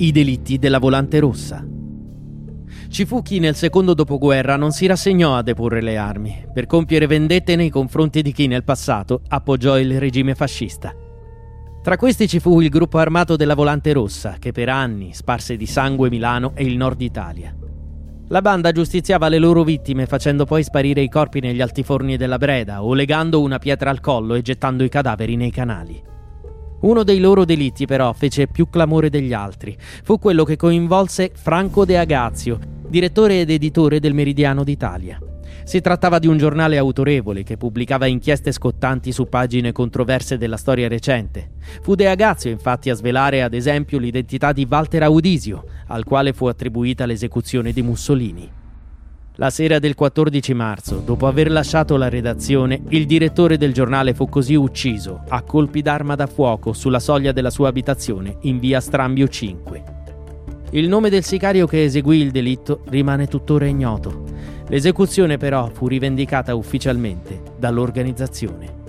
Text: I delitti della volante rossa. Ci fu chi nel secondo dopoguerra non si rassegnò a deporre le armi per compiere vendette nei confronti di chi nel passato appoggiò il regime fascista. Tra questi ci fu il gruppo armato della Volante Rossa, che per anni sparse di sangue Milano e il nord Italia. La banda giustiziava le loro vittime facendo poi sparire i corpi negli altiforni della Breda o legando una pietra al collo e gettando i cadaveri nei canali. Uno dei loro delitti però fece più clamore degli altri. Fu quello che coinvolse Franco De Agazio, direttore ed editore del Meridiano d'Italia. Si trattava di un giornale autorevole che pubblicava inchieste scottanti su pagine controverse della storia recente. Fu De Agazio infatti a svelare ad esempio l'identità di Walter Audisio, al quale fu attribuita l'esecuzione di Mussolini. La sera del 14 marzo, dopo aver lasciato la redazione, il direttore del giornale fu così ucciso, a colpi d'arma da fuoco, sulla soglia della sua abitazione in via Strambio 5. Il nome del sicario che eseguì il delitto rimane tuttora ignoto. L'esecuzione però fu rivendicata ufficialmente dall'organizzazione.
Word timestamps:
I 0.00 0.12
delitti 0.12 0.56
della 0.56 0.78
volante 0.78 1.18
rossa. 1.18 1.62
Ci 2.88 3.04
fu 3.04 3.20
chi 3.20 3.38
nel 3.38 3.54
secondo 3.54 3.92
dopoguerra 3.92 4.56
non 4.56 4.72
si 4.72 4.86
rassegnò 4.86 5.36
a 5.36 5.42
deporre 5.42 5.82
le 5.82 5.98
armi 5.98 6.46
per 6.54 6.64
compiere 6.64 7.06
vendette 7.06 7.54
nei 7.54 7.68
confronti 7.68 8.22
di 8.22 8.32
chi 8.32 8.46
nel 8.46 8.64
passato 8.64 9.20
appoggiò 9.28 9.78
il 9.78 9.98
regime 10.00 10.34
fascista. 10.34 10.94
Tra 11.82 11.98
questi 11.98 12.26
ci 12.28 12.40
fu 12.40 12.62
il 12.62 12.70
gruppo 12.70 12.96
armato 12.96 13.36
della 13.36 13.54
Volante 13.54 13.92
Rossa, 13.92 14.36
che 14.38 14.52
per 14.52 14.70
anni 14.70 15.12
sparse 15.12 15.58
di 15.58 15.66
sangue 15.66 16.08
Milano 16.08 16.52
e 16.54 16.64
il 16.64 16.78
nord 16.78 17.02
Italia. 17.02 17.54
La 18.28 18.40
banda 18.40 18.72
giustiziava 18.72 19.28
le 19.28 19.38
loro 19.38 19.64
vittime 19.64 20.06
facendo 20.06 20.46
poi 20.46 20.62
sparire 20.62 21.02
i 21.02 21.10
corpi 21.10 21.40
negli 21.40 21.60
altiforni 21.60 22.16
della 22.16 22.38
Breda 22.38 22.82
o 22.82 22.94
legando 22.94 23.42
una 23.42 23.58
pietra 23.58 23.90
al 23.90 24.00
collo 24.00 24.32
e 24.32 24.40
gettando 24.40 24.82
i 24.82 24.88
cadaveri 24.88 25.36
nei 25.36 25.50
canali. 25.50 26.02
Uno 26.80 27.02
dei 27.02 27.18
loro 27.18 27.44
delitti 27.44 27.84
però 27.84 28.12
fece 28.12 28.46
più 28.46 28.70
clamore 28.70 29.10
degli 29.10 29.32
altri. 29.32 29.76
Fu 30.02 30.18
quello 30.18 30.44
che 30.44 30.56
coinvolse 30.56 31.30
Franco 31.34 31.84
De 31.84 31.98
Agazio, 31.98 32.58
direttore 32.88 33.40
ed 33.40 33.50
editore 33.50 34.00
del 34.00 34.14
Meridiano 34.14 34.64
d'Italia. 34.64 35.18
Si 35.64 35.80
trattava 35.80 36.18
di 36.18 36.26
un 36.26 36.38
giornale 36.38 36.78
autorevole 36.78 37.42
che 37.42 37.56
pubblicava 37.56 38.06
inchieste 38.06 38.50
scottanti 38.50 39.12
su 39.12 39.28
pagine 39.28 39.72
controverse 39.72 40.38
della 40.38 40.56
storia 40.56 40.88
recente. 40.88 41.50
Fu 41.82 41.94
De 41.94 42.08
Agazio 42.08 42.50
infatti 42.50 42.88
a 42.88 42.94
svelare 42.94 43.42
ad 43.42 43.52
esempio 43.52 43.98
l'identità 43.98 44.52
di 44.52 44.66
Walter 44.68 45.02
Audisio, 45.02 45.64
al 45.88 46.04
quale 46.04 46.32
fu 46.32 46.46
attribuita 46.46 47.04
l'esecuzione 47.04 47.72
di 47.72 47.82
Mussolini. 47.82 48.59
La 49.36 49.48
sera 49.48 49.78
del 49.78 49.94
14 49.94 50.52
marzo, 50.54 50.96
dopo 51.04 51.26
aver 51.26 51.50
lasciato 51.50 51.96
la 51.96 52.08
redazione, 52.08 52.82
il 52.88 53.06
direttore 53.06 53.56
del 53.56 53.72
giornale 53.72 54.12
fu 54.12 54.28
così 54.28 54.54
ucciso, 54.54 55.22
a 55.28 55.42
colpi 55.42 55.82
d'arma 55.82 56.14
da 56.14 56.26
fuoco, 56.26 56.72
sulla 56.72 56.98
soglia 56.98 57.32
della 57.32 57.48
sua 57.48 57.68
abitazione 57.68 58.36
in 58.42 58.58
via 58.58 58.80
Strambio 58.80 59.28
5. 59.28 59.82
Il 60.72 60.88
nome 60.88 61.10
del 61.10 61.24
sicario 61.24 61.66
che 61.66 61.84
eseguì 61.84 62.18
il 62.18 62.32
delitto 62.32 62.82
rimane 62.88 63.28
tuttora 63.28 63.66
ignoto. 63.66 64.24
L'esecuzione 64.68 65.36
però 65.36 65.68
fu 65.72 65.88
rivendicata 65.88 66.54
ufficialmente 66.54 67.40
dall'organizzazione. 67.58 68.79